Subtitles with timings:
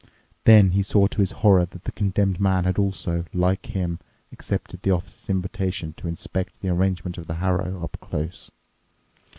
[0.45, 3.99] Then he saw to his horror that the Condemned Man had also, like him,
[4.31, 8.49] accepted the Officer's invitation to inspect the arrangement of the harrow up close.